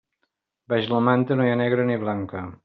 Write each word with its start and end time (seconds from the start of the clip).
Baix 0.73 0.89
la 0.93 1.01
manta 1.09 1.37
no 1.37 1.47
hi 1.47 1.51
ha 1.53 1.61
negra 1.61 1.87
ni 1.91 1.99
blanca. 2.07 2.45